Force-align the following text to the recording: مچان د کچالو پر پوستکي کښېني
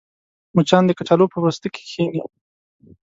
مچان 0.55 0.83
د 0.85 0.91
کچالو 0.99 1.25
پر 1.31 1.39
پوستکي 1.43 1.81
کښېني 1.85 2.21